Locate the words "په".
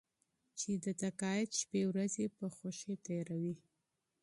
2.37-2.45